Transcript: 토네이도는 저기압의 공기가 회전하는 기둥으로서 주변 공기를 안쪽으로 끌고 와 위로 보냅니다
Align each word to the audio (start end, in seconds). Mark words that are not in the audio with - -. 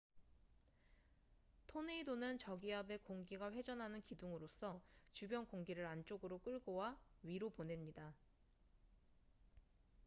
토네이도는 1.67 2.39
저기압의 2.39 3.03
공기가 3.03 3.51
회전하는 3.51 4.01
기둥으로서 4.01 4.81
주변 5.13 5.45
공기를 5.45 5.85
안쪽으로 5.85 6.39
끌고 6.39 6.73
와 6.73 6.97
위로 7.21 7.51
보냅니다 7.51 8.11